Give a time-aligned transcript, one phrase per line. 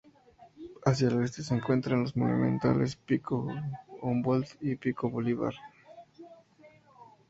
[0.83, 3.53] Hacia el oeste se encuentran los monumentales pico
[4.01, 5.53] Humboldt y pico Bolívar.